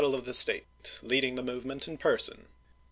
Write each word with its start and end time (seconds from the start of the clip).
XI. 0.03 0.07
the 0.19 0.33
state, 0.33 0.99
leading 1.03 1.35
the 1.35 1.43
movement 1.43 1.87
in 1.87 1.95
person. 1.99 2.47